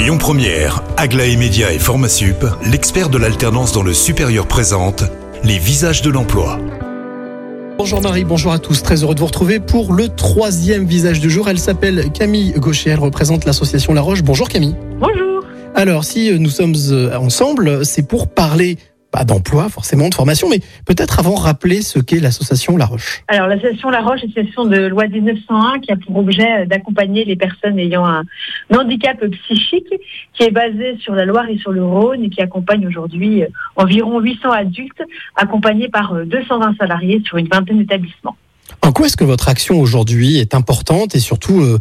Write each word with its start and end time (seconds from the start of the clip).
Lyon 0.00 0.16
Première, 0.16 0.82
Aglaé 0.96 1.36
Média 1.36 1.74
et 1.74 1.78
Formasup, 1.78 2.46
l'expert 2.64 3.10
de 3.10 3.18
l'alternance 3.18 3.72
dans 3.72 3.82
le 3.82 3.92
supérieur 3.92 4.46
présente 4.46 5.04
les 5.44 5.58
visages 5.58 6.00
de 6.00 6.08
l'emploi. 6.08 6.58
Bonjour 7.76 8.00
Marie, 8.00 8.24
bonjour 8.24 8.50
à 8.50 8.58
tous. 8.58 8.82
Très 8.82 9.02
heureux 9.02 9.14
de 9.14 9.20
vous 9.20 9.26
retrouver 9.26 9.60
pour 9.60 9.92
le 9.92 10.08
troisième 10.08 10.86
visage 10.86 11.20
du 11.20 11.28
jour. 11.28 11.50
Elle 11.50 11.58
s'appelle 11.58 12.10
Camille 12.12 12.52
Gaucher, 12.52 12.88
elle 12.88 12.98
représente 12.98 13.44
l'association 13.44 13.92
La 13.92 14.00
Roche. 14.00 14.22
Bonjour 14.22 14.48
Camille. 14.48 14.74
Bonjour. 14.98 15.44
Alors, 15.74 16.04
si 16.04 16.32
nous 16.38 16.48
sommes 16.48 16.76
euh, 16.90 17.14
ensemble, 17.16 17.84
c'est 17.84 18.08
pour 18.08 18.28
parler 18.28 18.78
pas 19.10 19.24
d'emploi 19.24 19.68
forcément, 19.68 20.08
de 20.08 20.14
formation, 20.14 20.48
mais 20.48 20.60
peut-être 20.86 21.18
avant 21.18 21.34
rappeler 21.34 21.82
ce 21.82 21.98
qu'est 21.98 22.20
l'association 22.20 22.76
La 22.76 22.86
Roche. 22.86 23.22
Alors 23.28 23.48
l'association 23.48 23.90
La 23.90 24.00
Roche 24.00 24.20
est 24.22 24.26
une 24.26 24.32
association 24.32 24.64
de 24.66 24.86
loi 24.86 25.06
1901 25.06 25.80
qui 25.80 25.92
a 25.92 25.96
pour 25.96 26.16
objet 26.16 26.66
d'accompagner 26.66 27.24
les 27.24 27.36
personnes 27.36 27.78
ayant 27.78 28.06
un 28.06 28.24
handicap 28.74 29.18
psychique, 29.24 29.92
qui 30.34 30.42
est 30.44 30.50
basée 30.50 30.96
sur 31.00 31.14
la 31.14 31.24
Loire 31.24 31.48
et 31.48 31.58
sur 31.58 31.72
le 31.72 31.84
Rhône 31.84 32.24
et 32.24 32.30
qui 32.30 32.40
accompagne 32.40 32.86
aujourd'hui 32.86 33.44
environ 33.76 34.20
800 34.20 34.50
adultes, 34.50 35.02
accompagnés 35.36 35.88
par 35.88 36.14
220 36.24 36.76
salariés 36.78 37.22
sur 37.26 37.38
une 37.38 37.48
vingtaine 37.48 37.78
d'établissements. 37.78 38.36
En 38.82 38.92
quoi 38.92 39.06
est-ce 39.06 39.16
que 39.16 39.24
votre 39.24 39.48
action 39.48 39.80
aujourd'hui 39.80 40.38
est 40.38 40.54
importante 40.54 41.14
et 41.14 41.20
surtout 41.20 41.60
euh, 41.60 41.78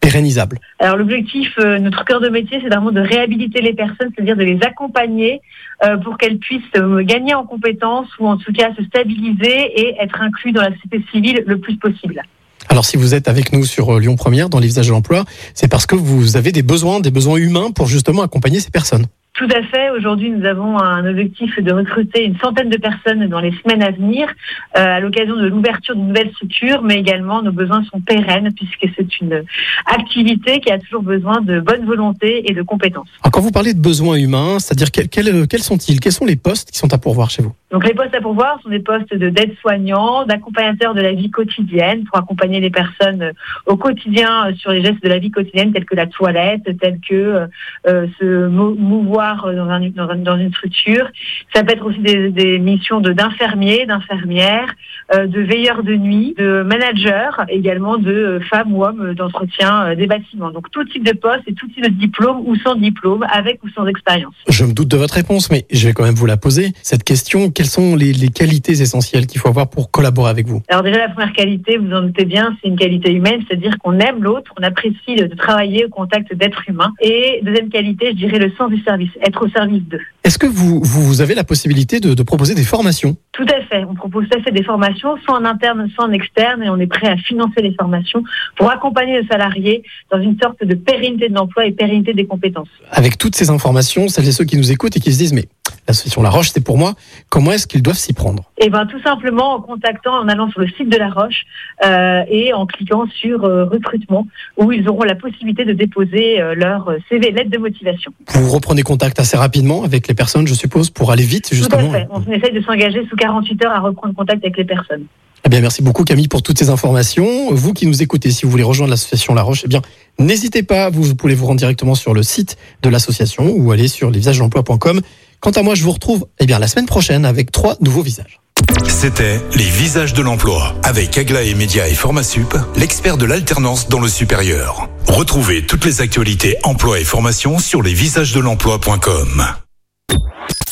pérennisable 0.00 0.58
Alors 0.78 0.96
l'objectif, 0.96 1.48
euh, 1.58 1.78
notre 1.78 2.04
cœur 2.04 2.20
de 2.20 2.28
métier, 2.28 2.58
c'est 2.62 2.68
vraiment 2.68 2.90
de 2.90 3.00
réhabiliter 3.00 3.60
les 3.60 3.74
personnes, 3.74 4.10
c'est-à-dire 4.14 4.36
de 4.36 4.44
les 4.44 4.58
accompagner 4.62 5.40
euh, 5.84 5.96
pour 5.98 6.18
qu'elles 6.18 6.38
puissent 6.38 6.62
euh, 6.76 7.02
gagner 7.02 7.34
en 7.34 7.44
compétences 7.44 8.08
ou 8.18 8.26
en 8.26 8.36
tout 8.36 8.52
cas 8.52 8.74
se 8.76 8.84
stabiliser 8.84 9.80
et 9.80 9.96
être 10.00 10.20
inclus 10.20 10.52
dans 10.52 10.62
la 10.62 10.72
société 10.74 11.04
civile 11.12 11.44
le 11.46 11.58
plus 11.58 11.76
possible. 11.76 12.22
Alors 12.68 12.84
si 12.84 12.96
vous 12.96 13.14
êtes 13.14 13.28
avec 13.28 13.52
nous 13.52 13.64
sur 13.64 13.98
Lyon 13.98 14.16
Première 14.16 14.48
dans 14.48 14.58
les 14.58 14.66
visages 14.66 14.86
de 14.86 14.92
l'emploi, 14.92 15.24
c'est 15.54 15.68
parce 15.68 15.86
que 15.86 15.96
vous 15.96 16.36
avez 16.36 16.52
des 16.52 16.62
besoins, 16.62 17.00
des 17.00 17.10
besoins 17.10 17.36
humains 17.36 17.70
pour 17.70 17.86
justement 17.86 18.22
accompagner 18.22 18.60
ces 18.60 18.70
personnes. 18.70 19.06
Tout 19.34 19.48
à 19.54 19.62
fait. 19.62 19.90
Aujourd'hui, 19.90 20.30
nous 20.30 20.44
avons 20.44 20.78
un 20.78 21.08
objectif 21.08 21.58
de 21.60 21.72
recruter 21.72 22.24
une 22.24 22.36
centaine 22.38 22.68
de 22.68 22.76
personnes 22.76 23.26
dans 23.28 23.40
les 23.40 23.52
semaines 23.62 23.82
à 23.82 23.90
venir, 23.90 24.28
euh, 24.76 24.96
à 24.96 25.00
l'occasion 25.00 25.36
de 25.36 25.46
l'ouverture 25.46 25.94
d'une 25.94 26.08
nouvelle 26.08 26.30
structure, 26.32 26.82
mais 26.82 26.96
également 26.96 27.42
nos 27.42 27.52
besoins 27.52 27.82
sont 27.84 28.00
pérennes 28.00 28.50
puisque 28.54 28.92
c'est 28.96 29.20
une 29.20 29.44
activité 29.86 30.60
qui 30.60 30.70
a 30.70 30.78
toujours 30.78 31.02
besoin 31.02 31.40
de 31.40 31.60
bonne 31.60 31.86
volonté 31.86 32.50
et 32.50 32.54
de 32.54 32.62
compétences. 32.62 33.08
Quand 33.32 33.40
vous 33.40 33.52
parlez 33.52 33.72
de 33.72 33.80
besoins 33.80 34.16
humains, 34.16 34.58
c'est-à-dire 34.58 34.90
quels, 34.90 35.08
quels 35.08 35.62
sont-ils? 35.62 36.00
Quels 36.00 36.12
sont 36.12 36.26
les 36.26 36.36
postes 36.36 36.70
qui 36.70 36.78
sont 36.78 36.92
à 36.92 36.98
pourvoir 36.98 37.30
chez 37.30 37.42
vous? 37.42 37.52
Donc 37.70 37.86
les 37.86 37.94
postes 37.94 38.14
à 38.14 38.20
pourvoir 38.20 38.60
sont 38.62 38.68
des 38.68 38.80
postes 38.80 39.14
de 39.14 39.30
d'aide-soignants, 39.30 40.24
d'accompagnateurs 40.26 40.94
de 40.94 41.00
la 41.00 41.12
vie 41.12 41.30
quotidienne 41.30 42.04
pour 42.04 42.18
accompagner 42.18 42.60
les 42.60 42.70
personnes 42.70 43.32
au 43.66 43.76
quotidien 43.76 44.52
sur 44.56 44.72
les 44.72 44.82
gestes 44.82 45.02
de 45.02 45.08
la 45.08 45.18
vie 45.18 45.30
quotidienne 45.30 45.72
tels 45.72 45.84
que 45.84 45.94
la 45.94 46.06
toilette, 46.06 46.64
tels 46.80 46.98
que 47.00 47.46
euh, 47.86 48.06
se 48.18 48.48
mouvoir 48.48 49.52
dans, 49.54 49.68
un, 49.68 49.88
dans, 49.90 50.14
dans, 50.16 50.36
une 50.36 50.52
structure. 50.52 51.08
Ça 51.54 51.62
peut 51.62 51.72
être 51.72 51.86
aussi 51.86 52.00
des, 52.00 52.58
missions 52.58 53.00
de 53.00 53.12
d'infirmiers, 53.12 53.86
d'infirmières, 53.86 54.68
euh, 54.68 54.99
de 55.26 55.40
veilleurs 55.40 55.82
de 55.82 55.94
nuit, 55.94 56.34
de 56.38 56.62
managers, 56.62 57.30
également 57.48 57.98
de 57.98 58.40
femmes 58.48 58.72
ou 58.74 58.84
hommes 58.84 59.14
d'entretien 59.14 59.86
euh, 59.86 59.94
des 59.94 60.06
bâtiments. 60.06 60.50
Donc 60.50 60.70
tout 60.70 60.84
type 60.84 61.04
de 61.04 61.12
poste 61.12 61.42
et 61.46 61.54
tout 61.54 61.66
type 61.68 61.84
de 61.84 61.90
diplôme 61.90 62.42
ou 62.46 62.56
sans 62.56 62.76
diplôme, 62.76 63.24
avec 63.32 63.62
ou 63.64 63.68
sans 63.70 63.86
expérience. 63.86 64.34
Je 64.48 64.64
me 64.64 64.72
doute 64.72 64.88
de 64.88 64.96
votre 64.96 65.14
réponse, 65.14 65.50
mais 65.50 65.66
je 65.70 65.86
vais 65.86 65.92
quand 65.92 66.04
même 66.04 66.14
vous 66.14 66.26
la 66.26 66.36
poser. 66.36 66.72
Cette 66.82 67.04
question, 67.04 67.50
quelles 67.50 67.66
sont 67.66 67.96
les, 67.96 68.12
les 68.12 68.28
qualités 68.28 68.72
essentielles 68.72 69.26
qu'il 69.26 69.40
faut 69.40 69.48
avoir 69.48 69.68
pour 69.68 69.90
collaborer 69.90 70.30
avec 70.30 70.46
vous? 70.46 70.62
Alors 70.68 70.82
déjà 70.82 70.98
la 70.98 71.08
première 71.08 71.32
qualité, 71.32 71.76
vous 71.76 71.92
en 71.92 72.02
doutez 72.02 72.24
bien, 72.24 72.56
c'est 72.62 72.68
une 72.68 72.76
qualité 72.76 73.12
humaine, 73.12 73.42
c'est-à-dire 73.48 73.76
qu'on 73.78 73.98
aime 73.98 74.22
l'autre, 74.22 74.52
on 74.58 74.62
apprécie 74.62 75.16
de 75.16 75.26
travailler 75.34 75.86
au 75.86 75.88
contact 75.88 76.34
d'êtres 76.34 76.62
humains. 76.68 76.92
Et 77.00 77.40
deuxième 77.42 77.68
qualité, 77.68 78.10
je 78.10 78.16
dirais 78.16 78.38
le 78.38 78.50
sens 78.52 78.70
du 78.70 78.80
service 78.82 79.10
être 79.26 79.44
au 79.44 79.48
service 79.48 79.82
d'eux. 79.88 80.00
Est-ce 80.22 80.38
que 80.38 80.46
vous, 80.46 80.80
vous 80.82 81.22
avez 81.22 81.34
la 81.34 81.44
possibilité 81.44 81.98
de, 81.98 82.12
de, 82.12 82.22
proposer 82.22 82.54
des 82.54 82.62
formations? 82.62 83.16
Tout 83.32 83.46
à 83.48 83.62
fait. 83.62 83.84
On 83.84 83.94
propose 83.94 84.28
tout 84.28 84.38
à 84.38 84.42
fait 84.42 84.50
des 84.50 84.62
formations, 84.62 85.16
soit 85.24 85.34
en 85.34 85.44
interne, 85.46 85.88
soit 85.94 86.04
en 86.04 86.12
externe, 86.12 86.62
et 86.62 86.68
on 86.68 86.78
est 86.78 86.86
prêt 86.86 87.08
à 87.08 87.16
financer 87.16 87.62
les 87.62 87.74
formations 87.74 88.22
pour 88.56 88.70
accompagner 88.70 89.20
les 89.22 89.26
salariés 89.26 89.82
dans 90.10 90.20
une 90.20 90.38
sorte 90.38 90.62
de 90.62 90.74
pérennité 90.74 91.28
de 91.30 91.34
l'emploi 91.34 91.64
et 91.64 91.72
pérennité 91.72 92.12
des 92.12 92.26
compétences. 92.26 92.68
Avec 92.90 93.16
toutes 93.16 93.34
ces 93.34 93.48
informations, 93.48 94.08
celles 94.08 94.28
et 94.28 94.32
ceux 94.32 94.44
qui 94.44 94.58
nous 94.58 94.70
écoutent 94.70 94.96
et 94.96 95.00
qui 95.00 95.12
se 95.12 95.18
disent 95.18 95.32
mais 95.32 95.46
l'association 95.90 96.22
La 96.22 96.30
Roche, 96.30 96.50
c'est 96.50 96.64
pour 96.64 96.78
moi. 96.78 96.94
Comment 97.28 97.52
est-ce 97.52 97.66
qu'ils 97.66 97.82
doivent 97.82 97.96
s'y 97.96 98.12
prendre? 98.12 98.44
Eh 98.58 98.70
ben, 98.70 98.86
tout 98.86 99.00
simplement 99.02 99.54
en 99.54 99.60
contactant, 99.60 100.14
en 100.14 100.28
allant 100.28 100.50
sur 100.50 100.60
le 100.60 100.68
site 100.68 100.88
de 100.88 100.96
La 100.96 101.10
Roche 101.10 101.44
euh, 101.84 102.22
et 102.28 102.52
en 102.52 102.66
cliquant 102.66 103.06
sur 103.20 103.44
euh, 103.44 103.64
recrutement, 103.64 104.26
où 104.56 104.72
ils 104.72 104.88
auront 104.88 105.02
la 105.02 105.14
possibilité 105.14 105.64
de 105.64 105.72
déposer 105.72 106.40
euh, 106.40 106.54
leur 106.54 106.90
CV, 107.08 107.30
lettre 107.30 107.50
de 107.50 107.58
motivation. 107.58 108.12
Vous 108.28 108.50
reprenez 108.50 108.82
contact 108.82 109.18
assez 109.20 109.36
rapidement 109.36 109.84
avec 109.84 110.08
les 110.08 110.14
personnes, 110.14 110.46
je 110.46 110.54
suppose, 110.54 110.90
pour 110.90 111.10
aller 111.10 111.24
vite, 111.24 111.52
justement. 111.52 111.88
Tout 111.88 111.94
à 111.94 111.98
fait. 111.98 112.08
On 112.10 112.32
essaye 112.32 112.52
de 112.52 112.60
s'engager 112.62 113.06
sous 113.08 113.16
48 113.16 113.64
heures 113.64 113.72
à 113.72 113.80
reprendre 113.80 114.14
contact 114.14 114.44
avec 114.44 114.56
les 114.56 114.64
personnes. 114.64 115.04
Eh 115.44 115.48
bien, 115.48 115.60
merci 115.60 115.82
beaucoup 115.82 116.04
Camille 116.04 116.28
pour 116.28 116.42
toutes 116.42 116.58
ces 116.58 116.68
informations. 116.68 117.52
Vous 117.52 117.72
qui 117.72 117.86
nous 117.86 118.02
écoutez, 118.02 118.30
si 118.30 118.44
vous 118.44 118.50
voulez 118.50 118.62
rejoindre 118.62 118.90
l'association 118.90 119.34
La 119.34 119.42
Roche, 119.42 119.62
eh 119.64 119.68
bien, 119.68 119.80
n'hésitez 120.18 120.62
pas. 120.62 120.90
Vous, 120.90 121.02
vous 121.02 121.14
pouvez 121.14 121.34
vous 121.34 121.46
rendre 121.46 121.58
directement 121.58 121.94
sur 121.94 122.12
le 122.12 122.22
site 122.22 122.58
de 122.82 122.90
l'association 122.90 123.50
ou 123.50 123.72
aller 123.72 123.88
sur 123.88 124.10
lesvisagesdelemploi.com. 124.10 125.00
Quant 125.40 125.50
à 125.52 125.62
moi, 125.62 125.74
je 125.74 125.82
vous 125.82 125.92
retrouve 125.92 126.26
eh 126.38 126.46
bien, 126.46 126.58
la 126.58 126.68
semaine 126.68 126.86
prochaine 126.86 127.24
avec 127.24 127.50
trois 127.50 127.76
nouveaux 127.80 128.02
visages. 128.02 128.40
C'était 128.86 129.40
Les 129.54 129.64
Visages 129.64 130.12
de 130.12 130.20
l'Emploi 130.20 130.74
avec 130.82 131.16
Aglaé 131.16 131.54
Média 131.54 131.88
et 131.88 131.94
Formasup, 131.94 132.54
l'expert 132.76 133.16
de 133.16 133.24
l'alternance 133.24 133.88
dans 133.88 134.00
le 134.00 134.08
supérieur. 134.08 134.88
Retrouvez 135.06 135.64
toutes 135.64 135.86
les 135.86 136.02
actualités 136.02 136.56
emploi 136.62 137.00
et 137.00 137.04
formation 137.04 137.58
sur 137.58 137.82
lesvisagesdelemploi.com. 137.82 139.46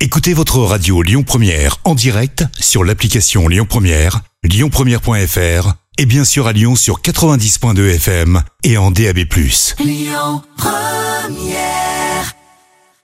Écoutez 0.00 0.32
votre 0.32 0.58
radio 0.60 1.02
Lyon 1.02 1.24
Première 1.24 1.76
en 1.84 1.94
direct 1.94 2.44
sur 2.58 2.84
l'application 2.84 3.48
Lyon 3.48 3.66
Première, 3.68 4.20
lyonpremière.fr 4.42 5.74
et 5.98 6.06
bien 6.06 6.24
sûr 6.24 6.46
à 6.46 6.52
Lyon 6.52 6.74
sur 6.74 7.00
90.2 7.00 7.94
FM 7.96 8.42
et 8.64 8.78
en 8.78 8.90
DAB+. 8.90 9.18
Lyon 9.78 10.42
Première 10.56 11.93